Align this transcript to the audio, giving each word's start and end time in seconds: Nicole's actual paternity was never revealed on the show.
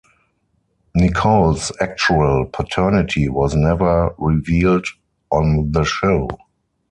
Nicole's 0.95 1.71
actual 1.79 2.47
paternity 2.51 3.29
was 3.29 3.53
never 3.55 4.15
revealed 4.17 4.87
on 5.31 5.71
the 5.73 5.83
show. 5.83 6.27